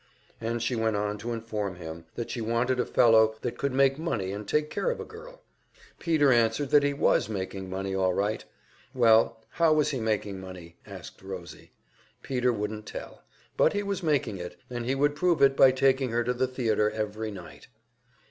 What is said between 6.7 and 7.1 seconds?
that he